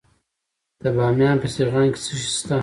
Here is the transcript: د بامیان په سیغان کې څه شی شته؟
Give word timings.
د 0.83 0.85
بامیان 0.97 1.37
په 1.41 1.47
سیغان 1.55 1.87
کې 1.93 1.99
څه 2.05 2.13
شی 2.21 2.29
شته؟ 2.37 2.57